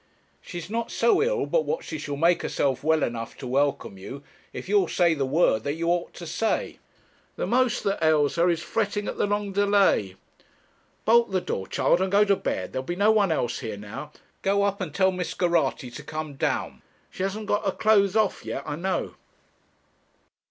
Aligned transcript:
'She's 0.41 0.67
not 0.67 0.89
so 0.89 1.21
ill 1.21 1.45
but 1.45 1.63
what 1.63 1.85
she 1.85 1.99
shall 1.99 2.15
make 2.15 2.41
herself 2.41 2.83
well 2.83 3.03
enough 3.03 3.37
to 3.37 3.45
welcome 3.45 3.99
you, 3.99 4.23
if 4.51 4.67
you'll 4.67 4.87
say 4.87 5.13
the 5.13 5.27
word 5.27 5.61
that 5.63 5.75
you 5.75 5.87
ought 5.89 6.11
to 6.11 6.25
say. 6.25 6.79
The 7.35 7.45
most 7.45 7.83
that 7.83 8.03
ails 8.03 8.33
her 8.37 8.49
is 8.49 8.63
fretting 8.63 9.07
at 9.07 9.17
the 9.19 9.27
long 9.27 9.51
delay. 9.51 10.15
Bolt 11.05 11.29
the 11.29 11.39
door, 11.39 11.67
child, 11.67 12.01
and 12.01 12.11
go 12.11 12.25
to 12.25 12.35
bed; 12.35 12.73
there 12.73 12.81
will 12.81 12.87
be 12.87 12.95
no 12.95 13.11
one 13.11 13.31
else 13.31 13.59
here 13.59 13.77
now. 13.77 14.11
Go 14.41 14.63
up, 14.63 14.81
and 14.81 14.91
tell 14.91 15.11
Miss 15.11 15.35
Geraghty 15.35 15.91
to 15.91 16.01
come 16.01 16.33
down; 16.33 16.81
she 17.11 17.21
hasn't 17.21 17.45
got 17.45 17.63
her 17.63 17.71
clothes 17.71 18.15
off 18.15 18.43
yet, 18.43 18.63
I 18.65 18.77
know.' 18.77 19.13